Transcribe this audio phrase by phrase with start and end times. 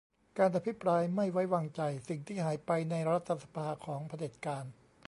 [0.37, 4.65] การอภิปรายไม่ไว้วางใจ: สิ่งที่หายไปในรัฐสภา ของเผด็จการ